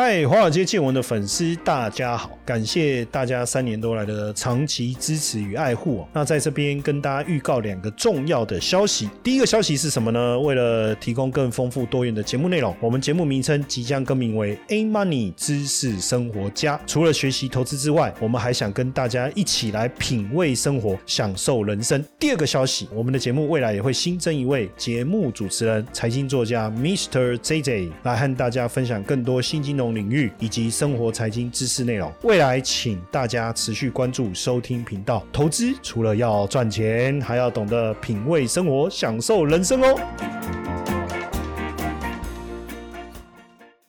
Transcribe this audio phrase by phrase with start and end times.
[0.00, 2.30] 嗨，华尔街见闻的粉丝，大家好！
[2.44, 6.08] 感谢大家三年多来的长期支持与爱护哦。
[6.12, 9.10] 那在这边跟大家预告两个重要的消息。
[9.24, 10.38] 第一个消息是什么呢？
[10.38, 16.80] 为了提供更丰富多元的节目内容，我们节目名称即将更名为 A Money 知识生活家。
[16.86, 22.02] 除了学习投资之外，我们还想跟大家一起来品味生活，享受人生。
[22.20, 27.36] 第二个消息，我们的节目未来也会新增一位节目主持人，财经作家 Mr.
[27.38, 29.87] JJ 来和大家分享更多新金融。
[29.94, 35.24] 领域以及生活财经知识内容，未来请大家持续关注收听频道。
[35.32, 40.57] 投资除了要赚钱，还要懂得品味生活，享受人生哦。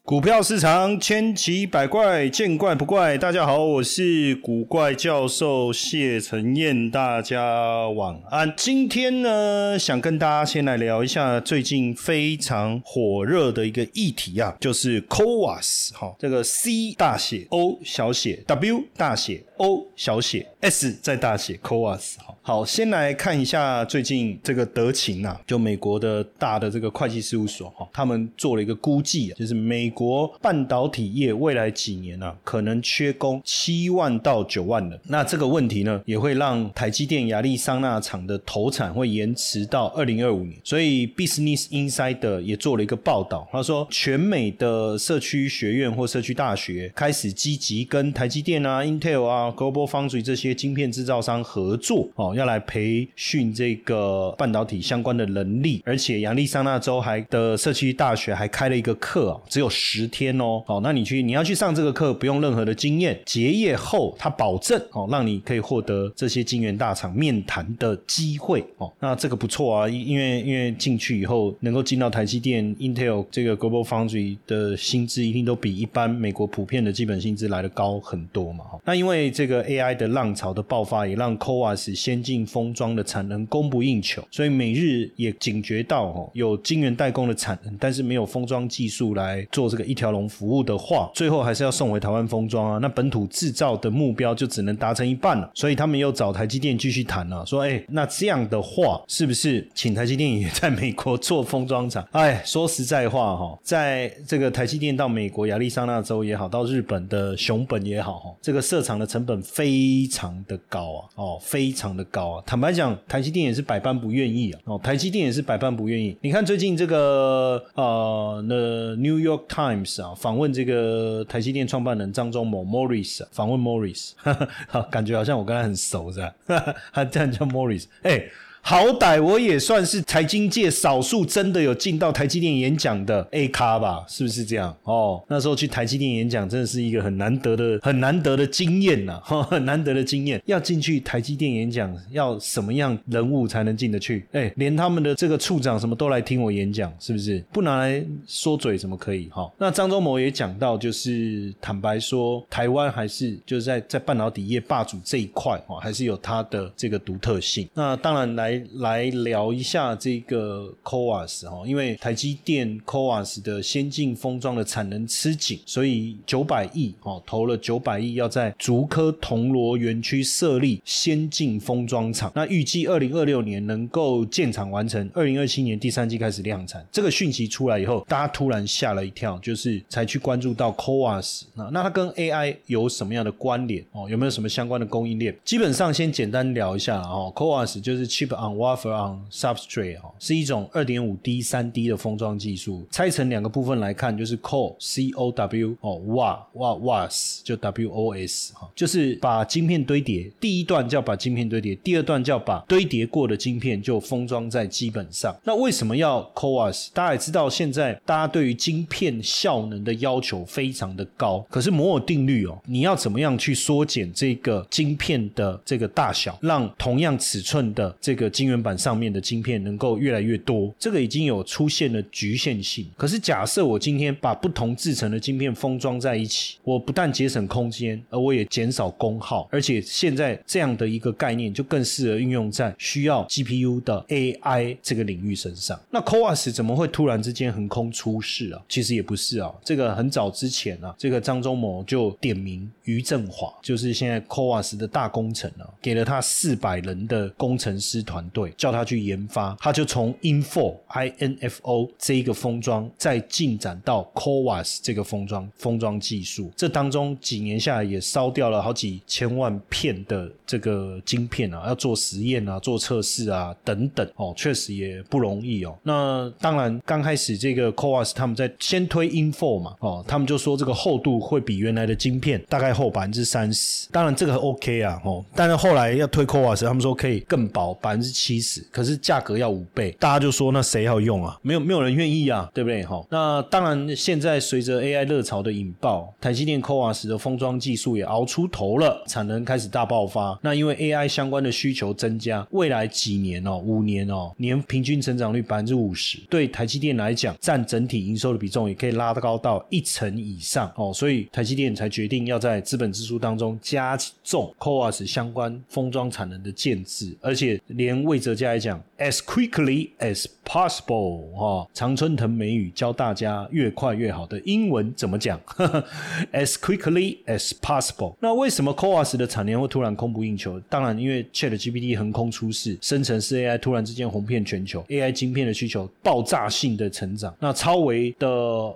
[0.09, 3.16] 股票市场千奇百怪，见怪不怪。
[3.16, 8.52] 大家好，我是古怪教授谢承彦，大家晚安。
[8.58, 22.35] 今天呢，想跟大家先来聊一下最近非常火热的一个议题啊，就是 COAS 哈，这个 C 大写 O 小写 W 大写 O 小写 S 再大写 COAS 哈。
[22.49, 34.99] 好，先来看一下最近这个德勤啊，就美国的大的这个会计事务所哈，他们做了一个估计，就是美国半导体业未来几年啊，可能缺工七万到九万人。
[35.03, 40.59] 那这个问题呢，也会让台积电亚利桑那厂的投产会延迟到二零二五年。
[40.63, 52.33] 所以 Business Insider 也做了一个报道，他说，全美的社区学院或社区大学开始积极跟台积电啊、Intel 啊、Global Foundry 这些晶片制造商合作哦。
[52.40, 60.63] 要来培训这个半导体相关的能力，而且亚利桑那州还的社区大学还开了一个课啊，只有十天哦。
[60.65, 68.91] 好，那你去你要去上这个课，不用任何的经验，结业后他保证哦，让你可以获得这些晶圆大厂面谈的机会哦。
[69.00, 78.66] 那这个不错啊，因为因为进去以后能够进到台积电、Intel 这个 Global Foundry 的薪资一定都比一般美国普遍的基本薪资来的高很多嘛。
[78.85, 82.19] 那因为这个 AI 的浪潮的爆发，也让 CoWAS 先。
[82.22, 92.78] 进封装的产能供不应求，所以每日也警觉到哦，有晶圆代工的产能，但是没有封装技术来做这个一条龙服务的话，最后还是要送回台湾封装啊。
[92.80, 95.50] 那本土制造的目标就只能达成一半了。
[95.53, 102.06] 所以他们又找台积电继续谈了，说哎，那这样的话，是不是请台积电也在美国做封装厂？
[102.12, 112.43] 哎，说实在话哈，在这个台积电到美国亚利桑那州也好，到日本的熊本也好哈，这个设厂的成本非常的高啊，哦，非常的高啊。
[112.45, 114.59] 坦白讲，台积电也是百般不愿意啊。
[114.65, 116.15] 哦，台积电也是百般不愿意。
[116.21, 124.11] 你看最近这个呃，The New York Times 啊，访问这个台积电创办人张忠谋 Morris，访问 Morris，
[124.67, 126.33] 好，感觉好像我跟他很熟是吧？
[126.93, 128.23] 他这样叫 Morris，哎。
[128.61, 134.75] 好歹我也算是财经界少数真的有进到台积电演讲的 A 咖吧，是不是这样？
[134.83, 140.39] 哦，那时候去台积电演讲真的是一个很难得的、很难得的经验呐， 很难得的经验。
[140.45, 144.25] 要进去台积电演讲，要什么样人物才能进得去？
[144.33, 147.43] 哎，连他们的这个处长什么都来听我演讲，是不是？
[147.51, 149.29] 不拿来说嘴怎么可以？
[149.29, 157.67] 哈，那张忠谋也讲到，就是坦白说，台湾还是就是在在半导体业霸主这一块，哦，还是有它的这个独特性。
[157.73, 158.48] 那当然来。
[158.49, 176.85] 来来聊一下这个 CoWAS 哈，因为台积电 CoWAS 的先进封装的产能吃紧，所以九百亿哦投了九百亿要在竹科铜锣园区设立先进封装厂，那预计二零二六年能够建厂完成，二零二七年第三季开始量产。
[176.91, 184.09] 这个讯息出来以后，大家突然吓了一跳，就是才去关注到 CoWAS 那那它跟 AI 有什么样的关联哦？
[184.09, 185.35] 有没有什么相关的供应链？
[185.43, 188.29] 基本上先简单聊一下哦，CoWAS 就是 Chip。
[188.39, 192.88] On wafer on substrate 哈，是一种二点五 D 三 D 的封装技术。
[192.89, 200.31] 拆成两个部分来看，就是 Co C O W 哦，wa wa was 就 W O S 哈，就是把晶片堆叠。
[200.39, 205.36] 第一段叫把晶片堆叠，第二段叫把堆叠过的晶片就封装在基本上。
[205.44, 206.89] 那为什么要 CoWAS？
[206.94, 211.45] 大家也知道，现在大家对于晶片效能的要求非常的高。
[211.50, 222.87] 可是摩尔定律哦，你要怎么样去缩减这个晶片的这个大小，让同样尺寸的这个晶圆板上面的晶片能够越来越多，这个已经有出现了局限性。
[222.95, 235.79] 可是假设我今天把不同制成的晶片封装在一起，我不但节省空间，而我也减少功耗，而且现在这样的一个概念就更适合运用在需要 GPU 的 AI 这个领域身上。
[235.89, 238.61] 那 c o a s 怎么会突然之间横空出世啊？
[238.69, 248.19] 其实也不是啊，这个很早之前啊，这个张忠谋就点名于振华，就是现在 c o a s 的大工程啊，给了他四百人的工程师团。
[248.19, 265.77] 团队，叫他去研发，他就从 Info I N F O 这一个封装，再进展到 CoWAS 这个封装封装技术，这当中几年下来也烧掉了好几千万片的这个晶片啊，要做实验啊，做测试啊等等哦，确实也不容易哦。
[265.83, 281.38] 那当然刚开始这个 CoWAS 他们在先推 Info 嘛，哦，他们就说这个厚度会比原来的晶片大概厚百分之三十，当然这个 OK 啊，哦，但是后来要推 CoWAS，他们说可以更薄百分之七十，可是价格要五倍，大家就说那谁要用啊？
[281.41, 282.83] 没有没有人愿意啊，对不对？
[282.83, 290.38] 哈，那当然现在随着 AI 热潮的引爆，台积电 CoWAS 的封装技术也熬出头了，产能开始大爆发。
[290.41, 300.91] 那因为 AI 相关的需求增加，未来几年哦，五年哦，年平均成长率百分之五十，对台积电来讲，占整体营收的比重也可以拉高到一成以上哦。
[300.94, 315.40] 所以台积电才决定要在资本支出当中加重 CoWAS 相关封装产能的建制，而且连魏哲家来讲，as quickly as possible 哈，常春藤美语教大家越快越好的英文怎么讲？
[316.34, 318.16] as quickly as possible。
[318.19, 320.60] 那为什么 c o a s 的产能会突然供不应求？
[320.62, 327.31] 当然，因为 Chat GPT 横空出世，生成式 AI 突然之间红遍全球，AI 晶片的需求爆炸性的成长。
[327.40, 328.28] 那超维的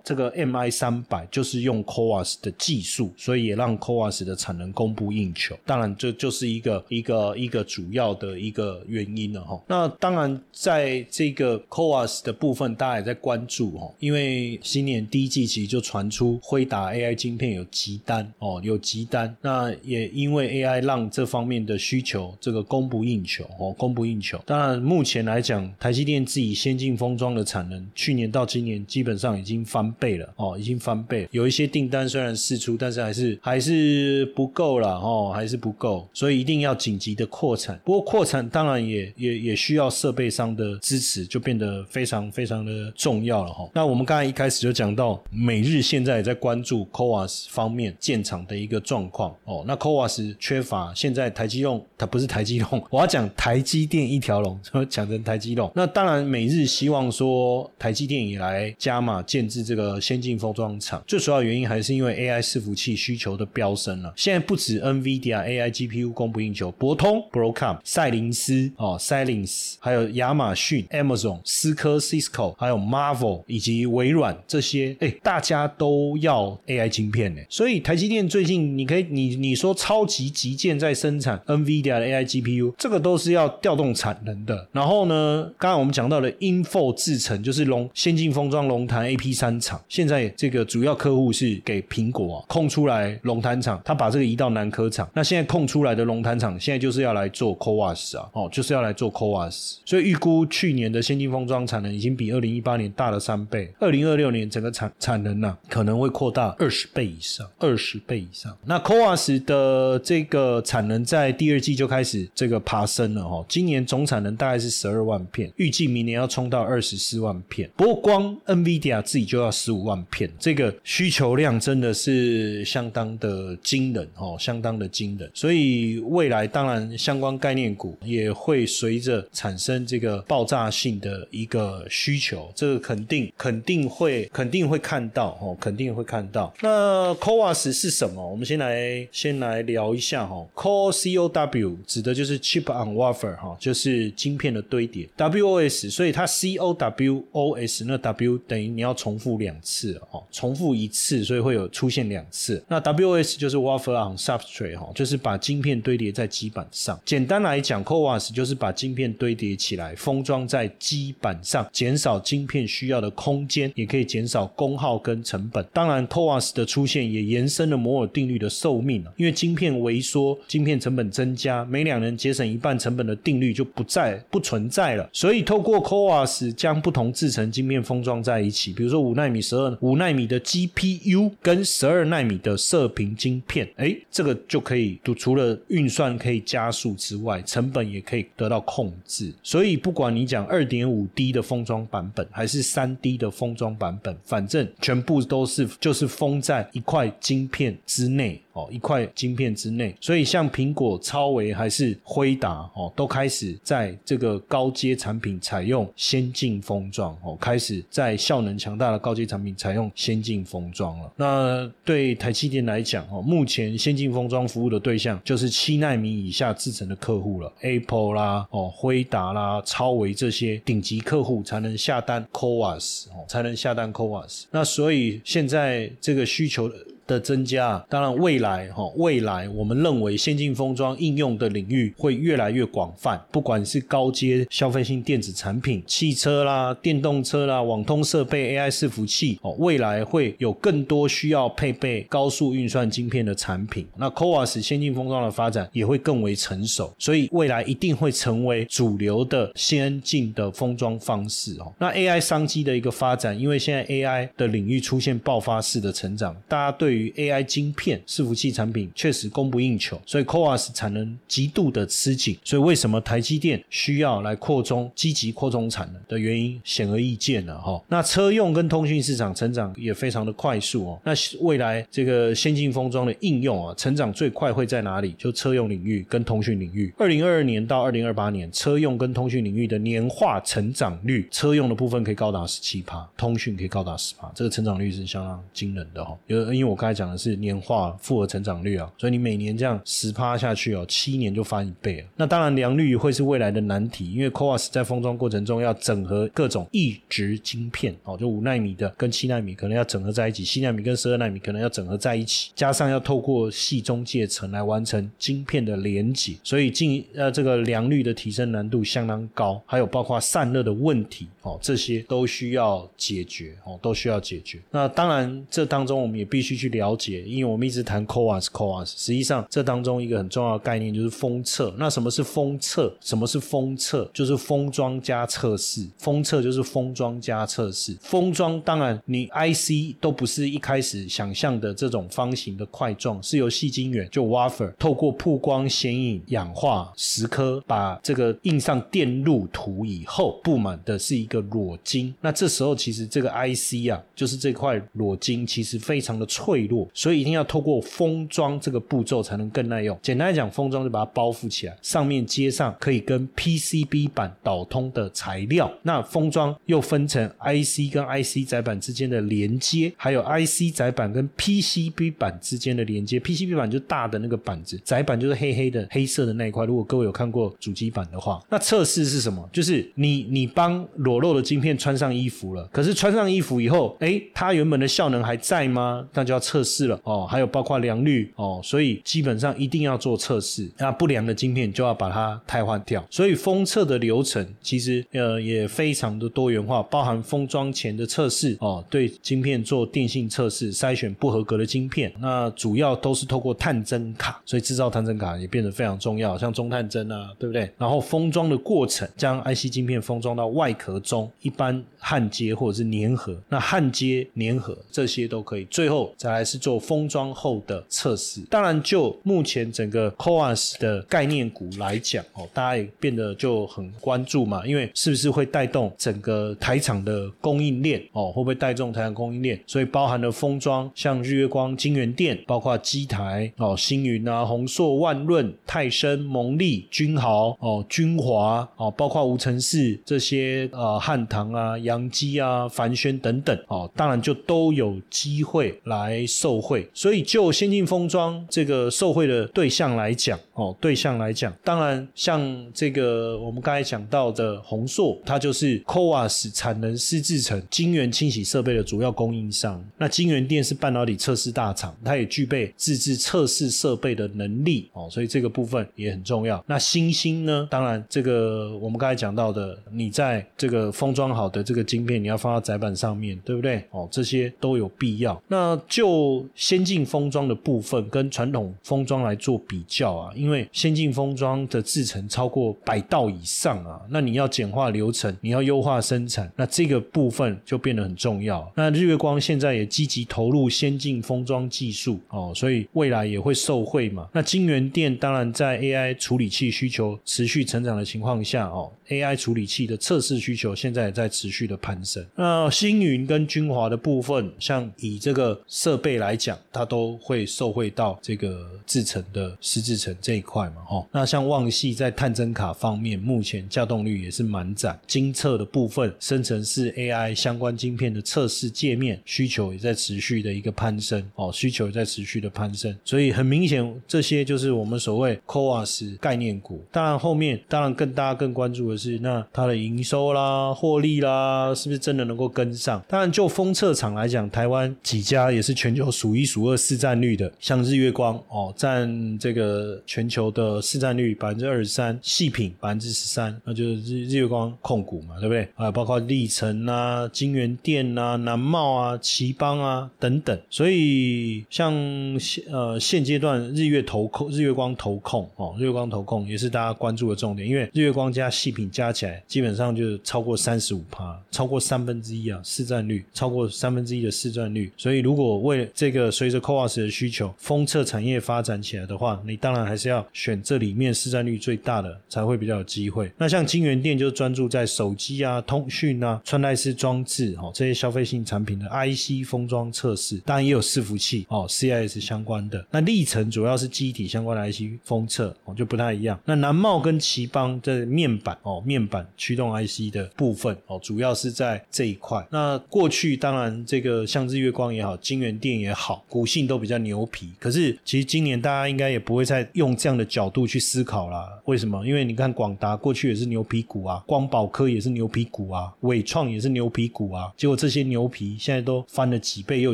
[0.04, 5.58] 这个 MI 三百就是用 c o a s 的技术，所以也让 c o a s 的产能供不应求。
[5.66, 9.60] 当然，这就是一个一个一个主要的一个原因了哈。
[9.66, 19.36] 那当然，在这个 CoAS 的部分，大家也在关注哦，因为新年第一季其实就传出辉达 AI 晶片有急单哦，有急单。
[19.42, 24.40] 那也因为 AI 让这方面的需求这个供不应求哦，供不应求。
[24.46, 31.28] 当然，目前来讲，台积电自己先进封装的产能，去年到今年基本上已经翻倍了哦，已经翻倍。
[31.32, 37.80] 有一些订单虽然试出，但是还是还是不够了哦，还是不够，所以一定要紧急的扩产。
[37.84, 43.70] 不过扩产当然也也也需要设备商的支持，就变变得非常非常的重要了哈。
[43.76, 49.64] 那我们刚才一开始就讲到，美日现在也在关注 CoWAS 方面建厂的一个状况哦。
[49.68, 55.72] 那 CoWAS 缺乏，现在台积用它不是台积用， 我要讲台积电一条龙，怎 么讲成台积用。
[55.76, 64.12] 那当然，美日希望说台积电也来加码建制这个先进封装厂，最主要原因还是因为 AI 伺服器需求的飙升了。
[64.16, 77.42] 现在不止 NVIDIA AI GPU 供不应求，博通 Broadcom、赛灵思哦 Silence，还有亚马逊 Amazon、思科 Cisco，还有 Marvel 以及微软这些，哎，大家都要 AI 晶片呢。
[77.50, 84.68] 所以台积电最近，你可以你你说超级极件在生产 NVIDIA 的 AI GPU，这个都是要调动产能的。
[84.72, 95.10] 然后呢，刚刚我们讲到的 Info 制程，就是龙先进封装龙潭 AP 三厂，现在这个主要客户是给苹果啊，空出来龙潭厂，他把这个移到南科厂。
[95.14, 99.78] 那现在空出来的龙潭厂，现在就是要来做 CoWAS 啊，哦，就是要来做 CoWAS。
[99.86, 108.56] 所以预估去年的先进封装产能已经比二零一八年大了三倍，二零二六年整个产产能呢可能会扩大二十倍以上，二十倍以上。
[108.66, 117.70] 那 c o a s 的这个产能在第二季就开始这个爬升了哈，今年总产能大概是十二万片，预计明年要冲到二十四万片。
[117.76, 125.30] 不过光 NVIDIA 自己就要十五万片，这个需求量真的是相当的惊人哦，相当的惊人。
[125.34, 136.54] 所以未来当然相关概念股也会随着产生这个爆炸性的一个需求，这个肯定肯定会肯定会看到哦，肯定会看到。
[136.62, 138.26] 那 CoWAS 是什么？
[138.26, 145.10] 我们先来先来聊一下哈 CoCOW 指的就是 Chip on Wafer 哈，就是晶片的堆叠。
[145.18, 152.64] W O S 所以它 C O W O S 那 W 等于你要重复两次哦，重复一次，所以会有出现两次。
[152.68, 157.00] 那 W O S 就是 Wafer on Substrate 哈，就是把晶片堆叠在基板上。
[157.06, 165.66] 简单来讲，CoWAS 就是把晶片堆叠起来，封装在基板上，减少晶片需要的空间，也可以减少功耗跟成本。
[165.74, 175.10] 当然，CoWAS 的出现也延伸了摩尔定律的寿命因为晶片萎缩，晶片成本增加，每两人节省一半成本的定律就不再不存在了。
[175.12, 189.34] 所以，透过 CoWAS 将不同制成晶片封装在一起，比如说五纳米、十二五纳米的 GPU 跟十二纳米的射频晶片，哎，这个就可以除了运算可以加速之外，成本也可以得到控制。
[189.42, 198.40] 所以，不管你讲二点五 D 的封装版本，还是三 D 的封装版本，反正全部都是就是封在一块晶片之内。
[198.54, 199.96] 哦一块晶片之内。
[200.00, 211.12] 所以像苹果、超维还是辉达哦，都开始在这个高阶产品采用先进封装哦，开始在效能强大的高阶产品采用先进封装了。
[211.16, 224.44] 那对台积电来讲哦，目前先进封装服务的对象就是七纳米以下制成的客户了，Apple 啦、哦辉达啦、超维这些顶级客户才能下单 CoWAS 哦，才能下单 CoWAS。
[224.52, 226.72] 那所以现在这个需求。
[227.06, 243.86] 的增加，当然未来哈，未来我们认为先进封装应用的领域会越来越广泛，不管是高阶消费性电子产品、汽车啦、电动车啦、网通设备、AI 伺服器哦，未来会有更多需要配备高速运算晶片的产品。
[243.98, 251.74] 那 CoWAS 先进封装的发展也会更为成熟，所以未来一定会成为主流的先进的封装方式哦。
[251.80, 262.38] 那 AI 商机的一个发展，因为现在 AI 的领域出现爆发式的成长，大家对对于 AI 晶片伺服器产品确实供不应求，所以 Coas 产能极度的吃紧。
[262.44, 267.84] 所以为什么台积电需要来扩充、积极扩充产能的原因显而易见了哈。
[267.88, 271.02] 那车用跟通讯市场成长也非常的快速哦。
[271.04, 275.16] 那未来这个先进封装的应用啊，成长最快会在哪里？
[275.18, 276.94] 就车用领域跟通讯领域。
[277.00, 286.16] 二零二二年到二零二八年，车用跟通讯领域的年化成长率，车用的部分可以高达十七趴，通讯可以高达十趴，这个成长率是相当惊人的哈。
[286.28, 286.94] 因为因为我刚才。
[286.94, 292.08] 讲的是年化复合成长率啊，所以你每年这样十趴下去哦，七年就翻一倍了。
[292.16, 314.60] 那当然良率会是未来的难题，因为 CoWAS 在封装过程中要整合各种异质晶片哦，就五纳米的跟七纳米可能要整合在一起，七纳米跟十二纳米可能要整合在一起，加上要透过细中介层来完成晶片的连接，所以进呃这个良率的提升难度相当高，还有包括散热的问题哦，这些都需要解决哦，都需要解决。
[314.70, 316.96] 那当然这当中我们也必须去了。
[316.96, 321.74] 解，因为我们一直谈 Coas Coas，实际上这当中一个很重要的概念就是封测。
[321.78, 322.96] 那什么是封测？
[323.02, 324.10] 什么是封测？
[324.14, 325.88] 就是封装加测试。
[325.98, 327.98] 封测就是封装加测试。
[328.02, 342.14] 封装当然你 IC 都不是一开始想象的这种方形的块状，是由细晶圆就 Wafer 透过曝光、显影、氧化、蚀刻，把这个印上电路图以后，布满的是一个裸晶。
[342.22, 346.63] 那这时候其实这个 IC 啊，就是这块裸晶，其实非常的脆
[346.94, 349.98] 所以一定要透过封装这个步骤才能更耐用。
[350.02, 355.72] 简单来讲，封装就把它包覆起来，上面接上可以跟 PCB 板导通的材料。
[355.82, 363.20] 那封装又分成 IC 跟 IC 载板之间的连接，还有 IC 载板跟 PCB 板之间的连接。
[363.20, 366.66] PCB 板就是大的那个板子，载板就是黑黑的黑色的那一块。
[366.66, 369.48] 如果各位有看过主机板的话，那测试是什么？
[369.52, 376.08] 就是你你帮裸露的晶片穿上衣服了，可是穿上衣服以后，哎，它原本的效能还在吗？
[376.14, 376.53] 那就要测。
[376.54, 380.70] 测试了哦，还有包括良率哦，所以基本上一定要做测试。
[380.78, 383.04] 那不良的晶片就要把它替换掉。
[383.10, 392.14] 所以封测的流程其实呃也非常的多元化，包含封装前的测试哦，对晶片做电性测试，筛选不合格的晶片。
[392.20, 397.68] 那主要都是透过探针卡，所以制造探针卡也变得非常重要，像中探针啊，对不对？
[397.80, 403.36] 然后封装的过程，将 IC 晶片封装到外壳中，一般焊接或者是粘合。
[403.50, 406.54] 那焊接、粘合这些都可以，最后再来是。
[406.54, 408.40] 是做封装后的测试。
[408.48, 418.00] 当然，就目前整个 COAS 的概念股来讲，哦，大家也变得就很关注嘛，因为是不是会带动整个台厂的供应链？
[418.12, 419.60] 哦，会不会带动台厂供应链？
[419.66, 436.24] 所以包含了封装，像日月光、金源电，包括机台，哦，星云啊、宏硕、万润、泰森、蒙利、君豪，哦，君华，哦，包括无尘室这些，呃，汉唐啊、阳基啊、凡轩等等，哦，当然就都有机会来。
[436.34, 442.42] 受贿，所以就先进封装这个受贿的对象来讲，哦，对象来讲，当然像
[442.74, 449.84] 这个我们刚才讲到的宏硕，它就是 CoWAS 产能湿制成晶圆清洗设备的主要供应商。
[449.98, 456.64] 那晶圆电是半导体测试大厂，它也具备自制测试设备的能力，哦，所以这个部分也很重要。
[456.68, 463.84] 那新兴呢，当然这个我们刚才讲到的，你在这个封装好的这个晶片，你要放到载板上面对不对？
[463.92, 465.42] 哦，这些都有必要。
[465.48, 466.13] 那就
[466.56, 478.72] 先进封装的部分跟传统封装来做比较啊，因为先进封装的制程超过百道以上啊，那你要简化流程，你要优化生产，那这个部分就变得很重要。
[478.76, 484.28] 那日月光现在也积极投入先进封装技术哦，所以未来也会受惠嘛。
[484.34, 492.26] 那金源电当然在 AI 处理器需求持续成长的情况下哦，AI 处理器的测试需求现在也在持续的攀升。
[492.36, 516.84] 那星云跟君华的部分，像以这个设备来讲，它都会受惠到这个制程的湿制程这一块嘛，哦，那像旺系在探针卡方面，目前架动率也是满载，精测的部分，生成式 AI 相关晶片的测试界面需求也在持续的一个攀升，哦，需求也在持续的攀升，所以很明显，这些就是我们所谓 c o a s 概念股。
[516.92, 523.02] 当然后面，当然更大家更关注的是，那它的营收啦、获利啦，是不是真的能够跟上？
[523.08, 535.68] 当然就封测厂来讲，台湾几家也是全球数一数二市占率的，像日月光哦，占这个全球的市占率百分之二十三，细品百分之十三，那就是日日月光控股嘛，对不对？
[535.76, 540.60] 啊，包括历程啊、金源店啊、南茂啊、奇邦啊等等。
[540.70, 541.94] 所以像
[542.40, 554.92] 现呃现阶段日月投控、日月光投控哦，日月光投控也是大家关注的重点，因为日月光加细品加起来基本上就是超过三十五趴，超过三分之一啊市占率，超过三分之一的市占率。
[554.98, 563.32] 所以如果为这个随着 CoWAS 的需求，封测产业发展起来的话，你当然还是要选这里面市占率最大的，才会比较有机会。
[563.38, 572.86] 那像金源店就专注在手机啊、通讯啊、穿戴式装置哦这些消费性产品的 IC 封装测试，当然也有伺服器哦 CIS 相关的。
[572.92, 576.40] 那历程主要是机体相关的 IC 封测哦就不太一样。
[576.46, 582.46] 那南茂跟奇邦的面板哦面板驱动 IC 的部分哦主要是在这一块。
[582.52, 587.52] 那过去当然这个像日月光也好，金源店也好，股性都比较牛皮。
[587.60, 591.48] 可是其实今年大家应该也不会再用这样的角度去思考啦。
[591.66, 592.06] 为什么？
[592.06, 597.52] 因为你看广达过去也是牛皮股啊，光宝科也是牛皮股啊，伟创也是牛皮股啊。
[597.56, 599.94] 结果这些牛皮现在都翻了几倍又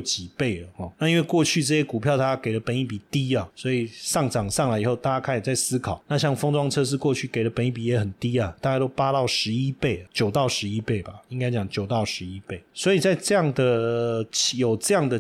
[0.02, 0.92] 几倍了哦。
[0.98, 6.02] 那因为过去这些股票它给的本益比低啊，所以上涨上来以后，大家开始在思考。
[6.08, 12.62] 那像封装测试过去给的本益比也很低啊，大概都八到十一倍，九到十一倍吧，应该讲九到十一倍。
[12.74, 15.20] 所以在这样的有这样的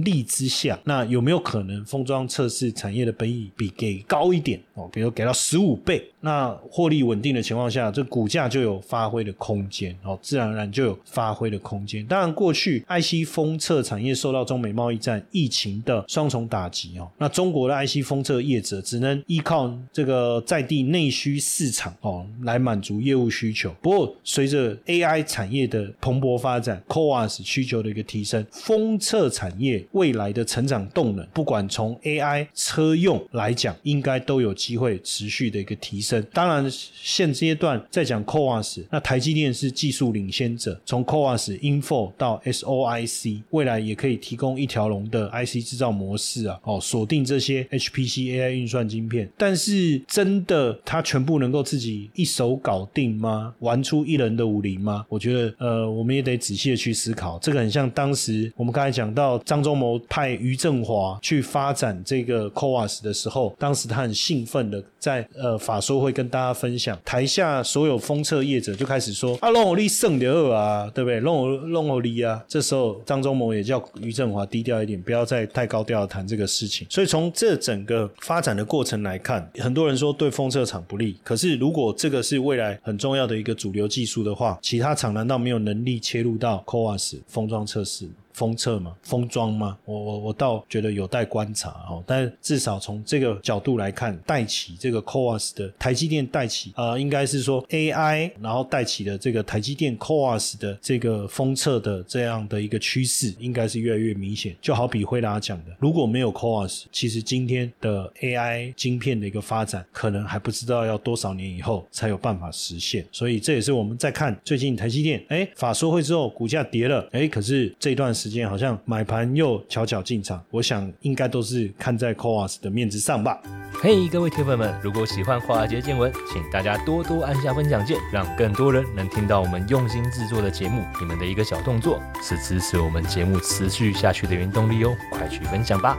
[0.00, 4.88] 潜力之下，那有没有可能封装测试产业的本益比给高一点哦？
[4.92, 12.04] 比如给到十五倍，那获利稳定的情况下，这股价就有发挥的空间哦，自然而然就有发挥的空间。
[12.06, 23.74] 当然，过去 IC 封测产业受到中美贸易战、疫情的双重打击哦，那中国的 IC 封测业者只能依靠这个在地内需市场哦来满足业务需求。
[23.82, 36.24] 不过，随着 AI 产业的蓬勃发展，CoWAS 需求的一个提升，封测产业未来的成长动能，不管从 AI 车用来讲，应该都有机会持续的一个提升。
[36.32, 49.30] 当然，现阶段在讲 Coas，那台积电是技术领先者，从 Coas、Info 到 SOIC，未来也可以提供一条龙的 IC 制造模式啊，哦，锁定这些 HPC AI 运算晶片。
[49.36, 53.54] 但是，真的它全部能够自己一手搞定吗？
[53.60, 55.04] 玩出一人的武林吗？
[55.08, 57.38] 我觉得，呃，我们也得仔细的去思考。
[57.40, 71.18] 这个很像当时我们刚才讲到张忠谋派于振华去发展这个 Coas 的时候，当时他很兴奋的在呃法说会跟大家分享，台下所有封测业者就开始说啊，龙欧利胜的二啊，对不对？
[71.20, 76.86] 龙欧龙欧利啊，这时候张忠谋也叫于振华低调一点，不要再太高调谈这个事情。
[76.90, 88.08] 所以从这整个发展的过程来看，很多人说对封测厂不利，可是如果这个是未来很重要的一个主流技术的话，其他厂难道没有能力切入到 Coas 封装测试？
[88.40, 89.76] 封测嘛，封装吗？
[89.84, 92.02] 我我我倒觉得有待观察哦。
[92.06, 104.56] 但至少从这个角度来看，带起这个 CoWAS 的台积电带起，呃，应该是说 AI，然后带起的这个台积电 CoWAS 的这个封测的这样的一个趋势，应该是越来越明显。
[104.62, 113.06] 就好比辉达讲的，如果没有 CoWAS，其实今天的 AI 晶片的一个发展，可能还不知道要多少年以后才有办法实现。
[113.12, 123.40] 所以这也是我们在看最近台积电，哎，法说会之后股价跌了，哎，可是这段时好像买盘又悄悄进场，我想应该都是看在 Coas 的面子上吧。
[123.82, 130.82] 嘿，各位铁粉们，如果喜欢华尔街见闻，请大家多多按下分享键，让更多人能听到我们用心制作的节目。
[131.00, 135.98] 你们的一个小动作，是支持我们节目持续下去的原动力哦，快去分享吧。